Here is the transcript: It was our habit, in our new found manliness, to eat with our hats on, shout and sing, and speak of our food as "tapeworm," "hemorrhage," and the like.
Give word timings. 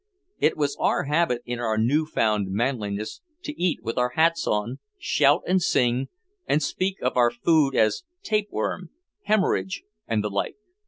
It 0.39 0.57
was 0.57 0.75
our 0.79 1.03
habit, 1.03 1.43
in 1.45 1.59
our 1.59 1.77
new 1.77 2.07
found 2.07 2.47
manliness, 2.49 3.21
to 3.43 3.61
eat 3.61 3.83
with 3.83 3.99
our 3.99 4.13
hats 4.15 4.47
on, 4.47 4.79
shout 4.97 5.43
and 5.45 5.61
sing, 5.61 6.07
and 6.47 6.63
speak 6.63 6.97
of 7.03 7.17
our 7.17 7.29
food 7.29 7.75
as 7.75 8.01
"tapeworm," 8.23 8.89
"hemorrhage," 9.25 9.83
and 10.07 10.23
the 10.23 10.29
like. 10.31 10.55